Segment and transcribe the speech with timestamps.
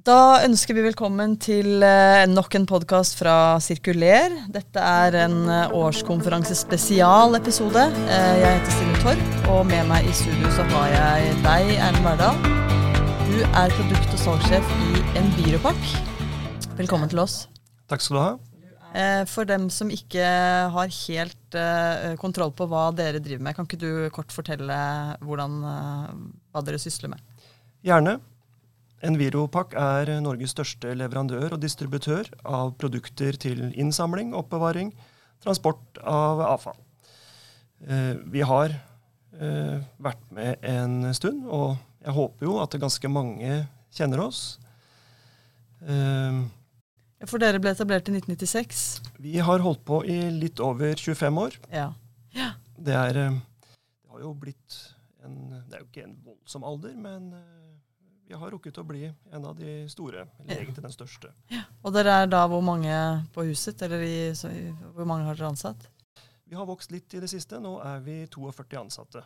[0.00, 4.32] Da ønsker vi velkommen til eh, nok en podkast fra Sirkuler.
[4.48, 7.82] Dette er en eh, årskonferansespesialepisode.
[8.06, 9.20] Eh, jeg heter Stine Torp,
[9.52, 12.32] og med meg i studio så har jeg deg, Erlend Verdal.
[13.26, 14.88] Du er produkt- og salgssjef i
[15.20, 15.82] Enviropack.
[16.80, 17.34] Velkommen til oss.
[17.92, 18.32] Takk skal du ha.
[19.28, 20.24] For dem som ikke
[20.72, 21.52] har helt
[22.24, 24.72] kontroll på hva dere driver med, kan ikke du kort fortelle
[25.28, 25.60] hvordan,
[26.48, 27.20] hva dere sysler med?
[27.84, 28.16] Gjerne.
[29.00, 34.92] Enviropack er Norges største leverandør og distributør av produkter til innsamling, oppbevaring,
[35.40, 36.76] transport av avfall.
[37.88, 38.74] Eh, Vi har
[39.40, 44.58] eh, vært med en stund, og jeg håper jo at ganske mange kjenner oss.
[45.80, 46.44] Eh,
[47.24, 49.00] For dere ble etablert i 1996.
[49.20, 51.56] Vi har holdt på i litt over 25 år.
[51.72, 51.92] Ja.
[52.80, 54.76] Det er Det har jo blitt
[55.24, 57.32] en Det er jo ikke en voldsom alder, men
[58.30, 61.32] vi har rukket å bli en av de store, eller egentlig den største.
[61.82, 62.94] Og dere er da hvor mange
[63.34, 63.82] på huset?
[63.82, 64.52] Eller i, så,
[64.94, 65.88] hvor mange har dere ansatt?
[66.46, 67.58] Vi har vokst litt i det siste.
[67.58, 69.24] Nå er vi 42 ansatte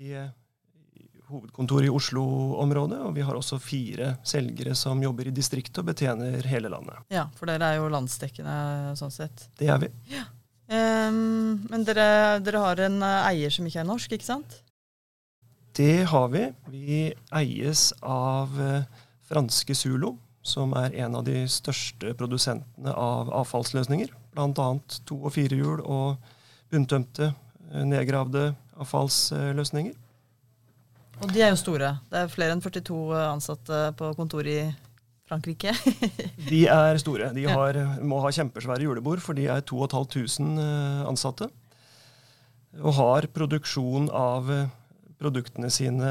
[0.00, 3.02] i, i hovedkontoret i Oslo-området.
[3.04, 7.04] Og vi har også fire selgere som jobber i distriktet og betjener hele landet.
[7.12, 9.44] Ja, for dere er jo landsdekkende sånn sett.
[9.60, 9.92] Det er vi.
[10.72, 14.62] Ehm, men dere, dere har en eh, eier som ikke er norsk, ikke sant?
[15.80, 16.52] Det har vi.
[16.68, 16.96] Vi
[17.32, 18.82] eies av eh,
[19.24, 20.10] franske Zulo,
[20.44, 24.10] som er en av de største produsentene av avfallsløsninger.
[24.34, 24.66] Bl.a.
[25.08, 26.18] to- og firehjul og
[26.68, 27.30] bunntømte,
[27.70, 29.94] eh, nedgravde avfallsløsninger.
[31.22, 31.94] Og de er jo store.
[32.12, 32.98] Det er flere enn 42
[33.30, 34.66] ansatte på kontoret i
[35.32, 35.72] Frankrike.
[36.50, 37.30] De er store.
[37.32, 41.48] De har, må ha kjempesvære julebord, for de er 2500 eh, ansatte.
[42.84, 44.52] Og har produksjon av
[45.20, 46.10] produktene sine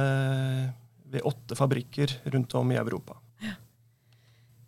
[1.10, 3.18] ved åtte fabrikker rundt om i Europa.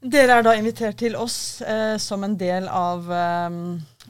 [0.02, 3.58] Dere er da invitert til oss eh, som en del av eh,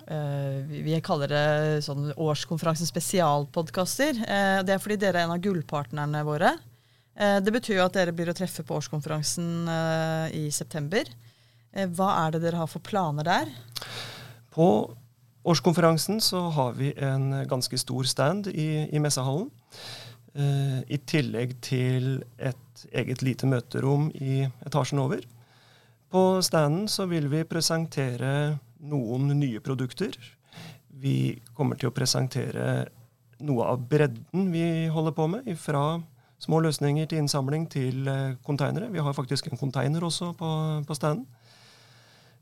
[0.07, 1.47] eh, vi, vi kaller det
[1.83, 4.21] sånn årskonferansen spesialpodkaster.
[4.23, 6.53] Eh, det er fordi dere er en av gullpartnerne våre.
[7.19, 11.11] Eh, det betyr jo at dere blir å treffe på årskonferansen eh, i september.
[11.75, 13.51] Eh, hva er det dere har for planer der?
[14.55, 14.95] På
[15.43, 19.51] årskonferansen så har vi en ganske stor stand i, i messehallen.
[20.31, 25.23] Eh, I tillegg til et eget lite møterom i etasjen over.
[26.11, 30.15] På standen så vil vi presentere noen nye produkter.
[31.01, 32.87] Vi kommer til å presentere
[33.41, 35.99] noe av bredden vi holder på med, fra
[36.41, 38.91] små løsninger til innsamling til eh, konteinere.
[38.93, 40.51] Vi har faktisk en konteiner også på,
[40.87, 41.27] på standen.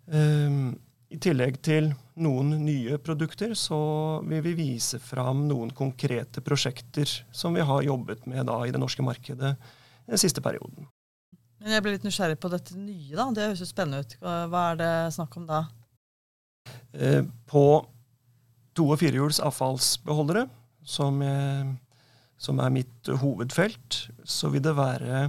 [0.10, 0.80] Um,
[1.10, 1.90] I tillegg til
[2.22, 3.80] noen nye produkter, så
[4.30, 8.82] vil vi vise fram noen konkrete prosjekter som vi har jobbet med da i det
[8.82, 9.56] norske markedet
[10.10, 10.86] den siste perioden.
[11.60, 13.16] Men jeg ble litt nysgjerrig på dette nye.
[13.16, 13.26] da.
[13.36, 14.16] Det høres jo spennende ut.
[14.22, 15.64] Hva er det snakk om da?
[16.94, 17.66] Eh, på
[18.78, 20.46] to- og firehjuls avfallsbeholdere,
[20.86, 21.74] som, jeg,
[22.38, 25.26] som er mitt hovedfelt, så vil det være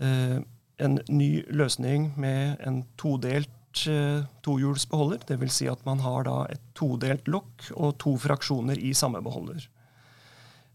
[0.00, 0.38] eh,
[0.78, 3.50] en ny løsning med en todelt
[3.90, 5.24] eh, tohjulsbeholder.
[5.28, 5.54] Dvs.
[5.58, 9.66] Si at man har et todelt lokk og to fraksjoner i samme beholder.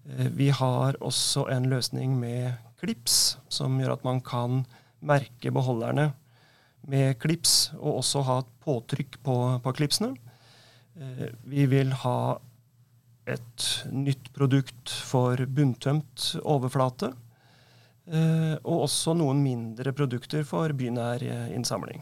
[0.09, 4.63] Eh, vi har også en løsning med klips, som gjør at man kan
[5.01, 6.11] merke beholderne
[6.89, 10.15] med klips, og også ha et påtrykk på, på klipsene.
[10.97, 12.37] Eh, vi vil ha
[13.29, 17.13] et nytt produkt for bunntømt overflate.
[18.11, 21.21] og også noen mindre produkter for bynær
[21.53, 22.01] innsamling.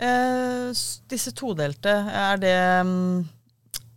[0.00, 0.70] Eh,
[1.12, 2.56] disse todelte, er det
[2.88, 3.24] mm,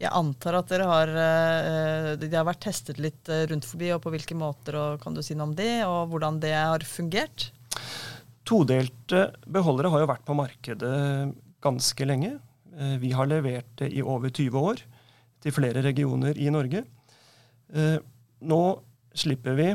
[0.01, 4.01] Jeg antar at dere har eh, De har vært testet litt eh, rundt forbi, og
[4.03, 7.51] på hvilke måter, og kan du si noe om det, og hvordan det har fungert?
[8.43, 10.97] Todelte beholdere har jo vært på markedet
[11.63, 12.33] ganske lenge.
[12.75, 14.83] Eh, Vi har levert det i over 20 år
[15.43, 16.83] til flere regioner i Norge.
[17.73, 17.97] Eh,
[18.43, 18.61] Nå
[19.15, 19.69] slipper vi,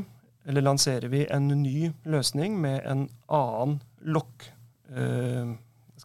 [0.45, 3.79] eller lanserer vi, en ny løsning med en annen
[4.13, 4.45] lokk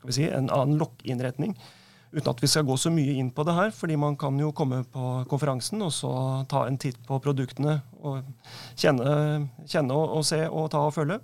[0.04, 1.56] skal vi si, en annen lokkinnretning.
[2.14, 4.52] Uten at vi skal gå så mye inn på det her, fordi man kan jo
[4.54, 6.12] komme på konferansen og så
[6.52, 8.28] ta en titt på produktene og
[8.78, 11.18] kjenne, kjenne og, og se og ta og følge.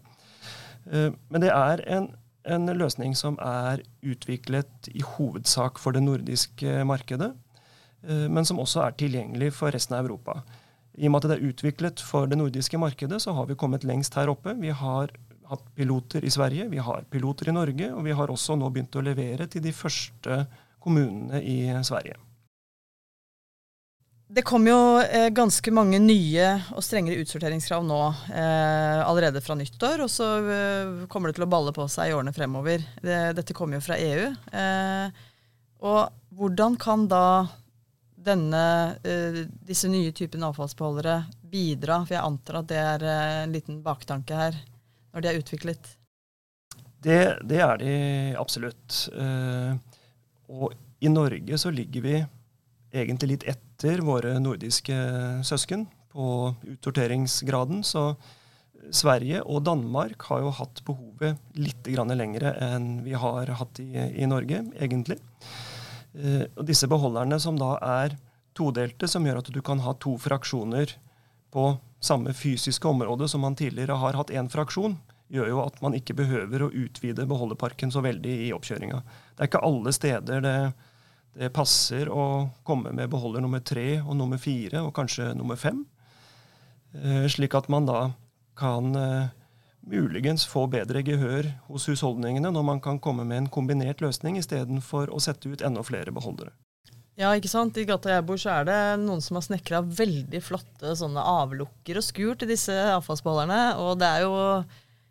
[0.89, 2.09] Eh, Men det er en,
[2.47, 7.35] en løsning som er utviklet i hovedsak for det nordiske markedet,
[8.07, 10.39] eh, men som også er tilgjengelig for resten av Europa.
[10.97, 13.85] I og med at det er utviklet for det nordiske markedet, så har vi kommet
[13.85, 14.57] lengst her oppe.
[14.57, 15.13] Vi har
[15.49, 18.97] hatt piloter i Sverige, vi har piloter i Norge, og vi har også nå begynt
[18.99, 20.43] å levere til de første
[20.79, 22.17] kommunene i Sverige.
[24.29, 27.97] det kommer jo eh, ganske mange nye og strengere utsorteringskrav nå
[28.29, 30.03] eh, allerede fra nyttår.
[30.05, 32.83] Og så eh, kommer det til å balle på seg i årene fremover.
[33.01, 34.27] Det, dette kommer jo fra EU.
[35.89, 37.47] Og hvordan kan da
[38.19, 38.63] denne,
[39.65, 42.03] disse nye typene avfallsbeholdere bidra?
[42.03, 44.59] For jeg antar at det er en liten baktanke her
[45.13, 45.93] når de er utviklet.
[46.99, 47.93] Det, det er de
[48.39, 49.05] absolutt.
[50.49, 52.17] og i Norge så ligger vi
[52.91, 54.97] egentlig litt etter våre nordiske
[55.47, 57.83] søsken på utsorteringsgraden.
[57.87, 58.11] Så
[58.95, 64.27] Sverige og Danmark har jo hatt behovet litt lengre enn vi har hatt i, i
[64.27, 65.19] Norge, egentlig.
[66.15, 68.17] Eh, og disse beholderne som da er
[68.57, 70.95] todelte, som gjør at du kan ha to fraksjoner
[71.53, 74.97] på samme fysiske område som man tidligere har hatt én fraksjon,
[75.29, 79.01] gjør jo at man ikke behøver å utvide beholderparken så veldig i oppkjøringa.
[79.35, 80.55] Det er ikke alle steder det
[81.39, 85.83] det passer å komme med beholder nummer tre og nummer fire og kanskje nummer fem.
[86.91, 87.99] Eh, slik at man da
[88.59, 89.29] kan eh,
[89.87, 95.13] muligens få bedre gehør hos husholdningene når man kan komme med en kombinert løsning istedenfor
[95.13, 96.51] å sette ut enda flere beholdere.
[97.19, 97.75] Ja, ikke sant.
[97.75, 101.99] I gata jeg bor, så er det noen som har snekra veldig flotte sånne avlukker
[101.99, 103.63] og skur til disse avfallsbeholderne.
[103.83, 104.37] Og det er jo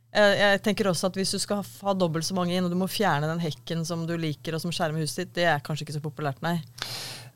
[0.09, 2.89] jeg, tenker også at Hvis du skal ha dobbelt så mange inn, og du må
[2.89, 5.99] fjerne den hekken som du liker, og som skjermer huset ditt, det er kanskje ikke
[5.99, 6.57] så populært, nei?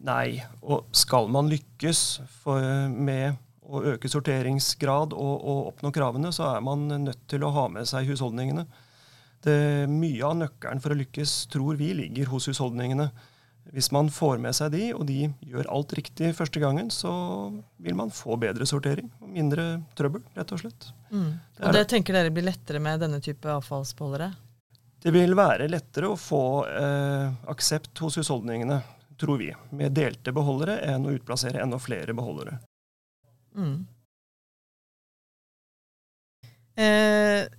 [0.02, 6.48] Nei, og skal man lykkes for, med å øke sorteringsgrad og, og, oppnå kravene, så
[6.56, 8.64] er man nødt til å ha med seg husholdningene.
[9.44, 9.54] Det,
[9.90, 13.10] mye av nøkkelen for å lykkes tror vi ligger hos husholdningene.
[13.70, 17.12] Hvis man får med seg de, og de gjør alt riktig første gangen, så
[17.80, 19.66] vil man få bedre sortering og mindre
[19.96, 20.88] trøbbel, rett og slett.
[21.12, 21.30] Mm.
[21.56, 24.32] Det og det tenker dere blir lettere med denne type avfallsbeholdere?
[25.02, 28.82] Det vil være lettere å få eh, aksept hos husholdningene,
[29.18, 29.48] tror vi,
[29.78, 32.58] med delte beholdere enn å utplassere enda flere beholdere.
[33.54, 33.82] Mm.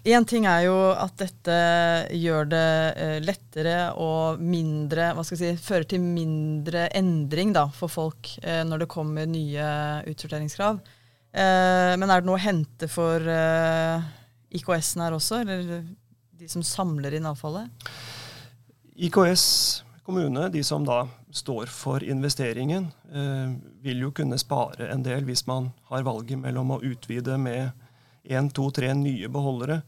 [0.04, 1.58] Eh, ting er jo at dette
[2.16, 2.68] gjør det
[3.00, 8.34] eh, lettere og mindre Hva skal jeg si Fører til mindre endring da, for folk
[8.42, 9.68] eh, når det kommer nye
[10.10, 10.82] utsorteringskrav.
[11.34, 14.10] Eh, men er det noe å hente for eh,
[14.60, 15.82] IKS-en her også, eller
[16.40, 17.72] de som samler inn avfallet?
[18.94, 19.46] IKS
[20.06, 22.90] kommune, de som da står for investeringen,
[23.82, 27.72] vil jo kunne spare en del hvis man har valget mellom å utvide med
[28.24, 29.82] én, to, tre nye beholdere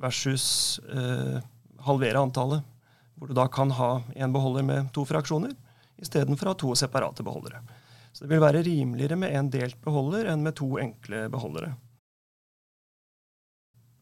[0.00, 1.40] versus eh,
[1.86, 2.64] halvere antallet.
[3.14, 5.52] Hvor du da kan ha en beholder med to fraksjoner
[6.00, 7.60] istedenfor å ha to separate beholdere.
[8.12, 11.74] Så det vil være rimeligere med en delt beholder enn med to enkle beholdere.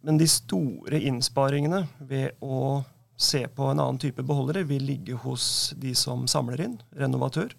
[0.06, 2.84] Men de store innsparingene ved å
[3.18, 7.50] se på en annen type beholdere vil ligge hos de som samler inn, renovatør.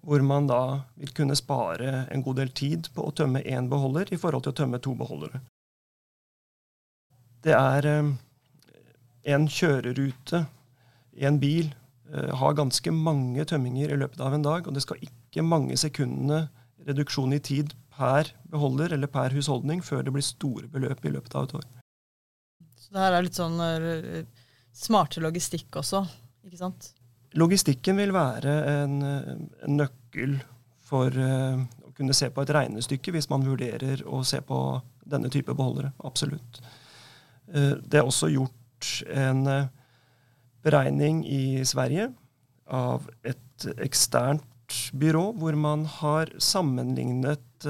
[0.00, 0.62] Hvor man da
[0.96, 4.54] vil kunne spare en god del tid på å tømme én beholder i forhold til
[4.54, 5.42] å tømme to beholdere.
[7.44, 8.08] Det er eh,
[9.34, 10.44] en kjørerute,
[11.20, 11.70] i en bil,
[12.12, 15.76] eh, har ganske mange tømminger i løpet av en dag, og det skal ikke mange
[15.80, 16.46] sekundene
[16.88, 21.36] reduksjon i tid per beholder eller per husholdning før det blir store beløp i løpet
[21.36, 21.66] av et år.
[22.80, 24.24] Så det her er litt sånn eh,
[24.76, 26.04] smartere logistikk også,
[26.46, 26.92] ikke sant?
[27.38, 30.38] Logistikken vil være en, en nøkkel
[30.90, 34.58] for uh, å kunne se på et regnestykke hvis man vurderer å se på
[35.10, 35.92] denne type beholdere.
[36.02, 36.58] Absolutt.
[37.52, 38.56] Uh, det er også gjort
[39.12, 39.44] en
[40.64, 42.08] beregning i Sverige
[42.72, 47.68] av et eksternt byrå hvor man har sammenlignet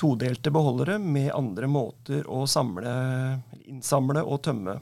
[0.00, 2.92] todelte beholdere med andre måter å samle,
[3.68, 4.78] innsamle og tømme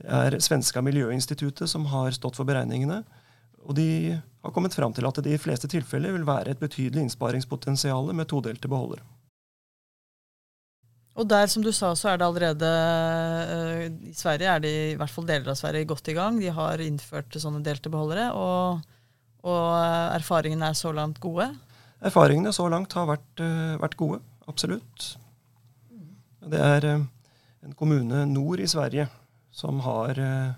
[0.00, 3.02] det er svenska Miljøinstituttet som har stått for beregningene.
[3.68, 6.62] Og de har kommet fram til at det i de fleste tilfeller vil være et
[6.62, 9.04] betydelig innsparingspotensial med todelte beholdere.
[11.20, 14.96] Og der, som du sa, så er det allerede uh, I Sverige er de, i
[14.96, 16.38] hvert fall deler av Sverige, godt i gang.
[16.40, 18.30] De har innført sånne delte beholdere.
[18.32, 18.80] Og,
[19.44, 19.66] og
[20.16, 21.50] erfaringene er så langt gode?
[22.00, 24.22] Erfaringene så langt har vært, uh, vært gode.
[24.48, 25.10] Absolutt.
[26.48, 27.08] Det er uh,
[27.66, 29.10] en kommune nord i Sverige
[29.50, 30.52] som har eh,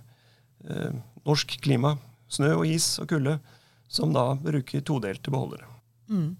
[0.69, 0.95] eh,
[1.27, 1.97] norsk klima,
[2.33, 3.39] snø og is og kulde,
[3.93, 5.69] som da bruker todelte beholdere.
[6.09, 6.33] Mm.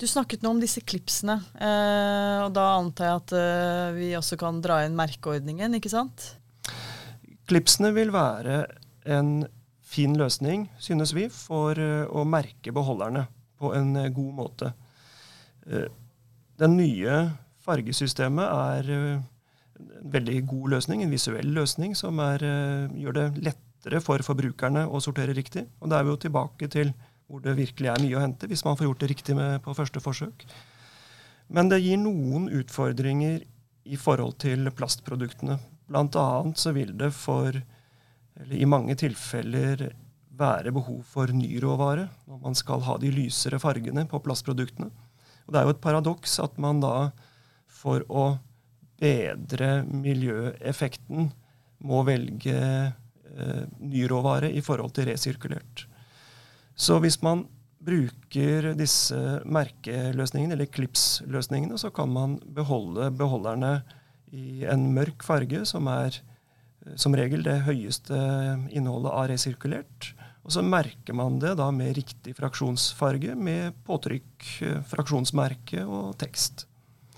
[0.00, 4.38] Du snakket nå om disse klipsene, eh, og da antar jeg at eh, vi også
[4.40, 6.32] kan dra inn merkeordningen, ikke sant?
[7.50, 8.64] Klipsene vil være
[9.06, 9.44] en
[9.92, 13.28] fin løsning, synes vi, for eh, å merke beholderne
[13.60, 14.72] på en eh, god måte.
[16.58, 17.18] Den nye
[17.62, 18.88] fargesystemet er
[19.82, 24.86] en veldig god løsning, en visuell løsning, som er, eh, gjør det lettere for forbrukerne
[24.88, 25.66] å sortere riktig.
[25.80, 26.92] Og da er vi jo tilbake til
[27.28, 29.74] hvor det virkelig er mye å hente hvis man får gjort det riktig med, på
[29.74, 30.44] første forsøk.
[31.48, 33.42] Men det gir noen utfordringer
[33.84, 35.58] i forhold til plastproduktene.
[35.88, 37.56] Blant annet så vil det for,
[38.36, 39.90] eller i mange tilfeller,
[40.32, 44.88] være behov for ny råvare når man skal ha de lysere fargene på plastproduktene.
[45.46, 47.10] Og det er jo et paradoks at man da
[47.68, 48.38] for å
[49.02, 51.32] bedre miljøeffekten
[51.82, 55.86] må velge eh, ny råvare i forhold til resirkulert.
[56.78, 57.46] Så hvis man
[57.82, 63.80] bruker disse merkeløsningene, eller Clips-løsningene, så kan man beholde beholderne
[64.32, 66.14] i en mørk farge, som er
[66.86, 68.18] eh, som regel det høyeste
[68.70, 70.12] innholdet av resirkulert.
[70.42, 76.66] Og så merker man det da med riktig fraksjonsfarge, med påtrykk, eh, fraksjonsmerke og tekst.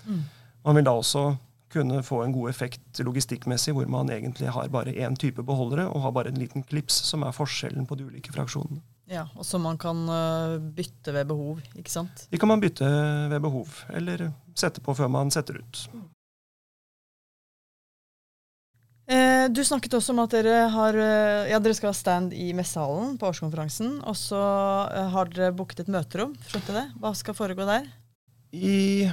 [0.05, 0.23] Mm.
[0.65, 1.27] Man vil da også
[1.75, 6.01] kunne få en god effekt logistikkmessig, hvor man egentlig har bare én type beholdere og
[6.07, 8.81] har bare en liten klips, som er forskjellen på de ulike fraksjonene.
[9.11, 12.25] Ja, Og som man kan uh, bytte ved behov, ikke sant?
[12.31, 12.87] De kan man bytte
[13.29, 15.85] ved behov, eller sette på før man setter ut.
[19.05, 22.49] Eh, du snakket også om at dere, har, eh, ja, dere skal ha stand i
[22.57, 23.99] messehallen på årskonferansen.
[24.01, 24.41] Og så
[24.89, 26.33] eh, har dere booket et møterom.
[26.49, 26.85] Skjønte det?
[27.01, 27.85] Hva skal foregå der?
[28.55, 29.11] I,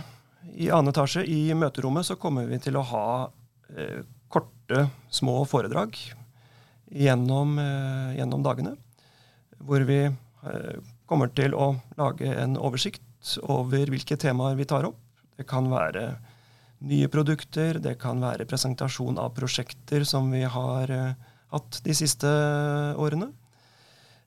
[0.55, 3.07] i annen etasje, i møterommet, så kommer vi til å ha
[3.77, 5.97] eh, korte, små foredrag
[6.93, 8.77] gjennom, eh, gjennom dagene
[9.63, 14.99] hvor vi eh, kommer til å lage en oversikt over hvilke temaer vi tar opp.
[15.39, 16.17] Det kan være
[16.83, 21.15] nye produkter, det kan være presentasjon av prosjekter som vi har eh,
[21.55, 22.29] hatt de siste
[22.99, 23.33] årene.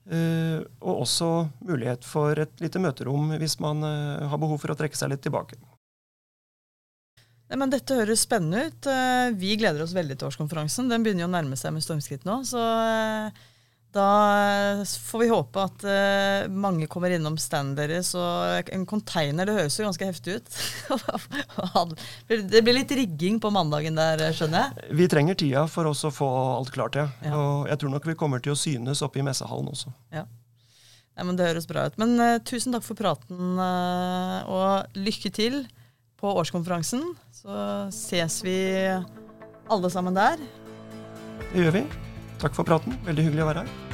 [0.06, 1.28] Uh, og også
[1.66, 5.58] mulighet for et lite møterom hvis man har behov for å trekke seg litt tilbake.
[7.46, 8.88] Nei, men Dette høres spennende ut.
[9.38, 10.88] Vi gleder oss veldig til årskonferansen.
[10.90, 12.40] Den begynner jo å nærme seg med stormskritt nå.
[12.48, 12.62] så
[13.96, 15.84] da får vi håpe at
[16.52, 18.10] mange kommer innom standen deres.
[18.18, 20.58] Og en container, det høres jo ganske heftig ut.
[22.52, 24.96] det blir litt rigging på mandagen der, skjønner jeg?
[24.98, 27.06] Vi trenger tida for oss å få alt klart, ja.
[27.24, 27.38] ja.
[27.38, 29.94] Og jeg tror nok vi kommer til å synes oppe i messehallen også.
[30.12, 30.26] Ja.
[31.16, 31.96] Nei, men Det høres bra ut.
[32.00, 35.62] Men uh, tusen takk for praten, uh, og lykke til
[36.20, 37.02] på årskonferansen.
[37.34, 37.56] Så
[37.94, 38.58] ses vi
[39.68, 40.40] alle sammen der.
[41.52, 41.86] Det gjør vi.
[42.42, 42.96] Takk for praten.
[43.06, 43.85] Veldig hyggelig å være her.